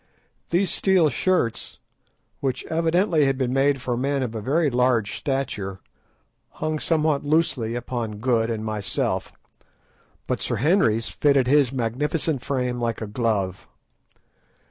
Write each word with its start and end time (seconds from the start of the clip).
These 0.49 0.71
steel 0.71 1.09
shirts, 1.09 1.77
which 2.39 2.65
evidently 2.71 3.25
had 3.25 3.37
been 3.37 3.53
made 3.53 3.83
for 3.83 3.95
men 3.95 4.23
of 4.23 4.33
a 4.33 4.41
very 4.41 4.71
large 4.71 5.15
stature, 5.15 5.79
hung 6.53 6.79
somewhat 6.79 7.23
loosely 7.23 7.75
upon 7.75 8.15
Good 8.17 8.49
and 8.49 8.65
myself, 8.65 9.31
but 10.25 10.41
Sir 10.41 10.55
Henry's 10.55 11.07
fitted 11.09 11.45
his 11.45 11.71
magnificent 11.71 12.41
frame 12.41 12.79
like 12.81 12.99
a 12.99 13.05
glove. 13.05 13.67